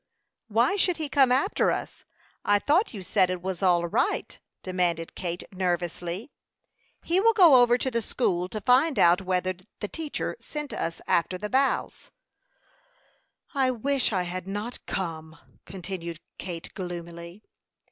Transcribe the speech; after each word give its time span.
"Why 0.47 0.77
should 0.77 0.97
he 0.97 1.07
come 1.09 1.31
after 1.31 1.69
us? 1.69 2.05
I 2.43 2.57
thought 2.57 2.91
you 2.91 3.03
said 3.03 3.29
it 3.29 3.43
was 3.43 3.61
all 3.61 3.85
right," 3.85 4.39
demanded 4.63 5.13
Kate, 5.13 5.43
nervously. 5.51 6.31
"He 7.03 7.19
will 7.21 7.33
go 7.33 7.61
over 7.61 7.77
to 7.77 7.91
the 7.91 8.01
school 8.01 8.49
to 8.49 8.59
find 8.59 8.97
out 8.97 9.21
whether 9.21 9.53
the 9.79 9.87
teacher 9.87 10.37
sent 10.39 10.73
us 10.73 11.01
after 11.05 11.37
the 11.37 11.51
boughs." 11.51 12.09
"I 13.53 13.69
wish 13.69 14.11
I 14.11 14.23
had 14.23 14.47
not 14.47 14.83
come," 14.87 15.37
continued 15.67 16.19
Kate, 16.39 16.73
gloomily. 16.73 17.43